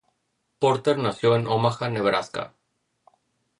Porter 0.57 0.97
nació 0.97 1.35
en 1.35 1.45
Omaha, 1.45 1.87
Nebraska. 1.89 2.55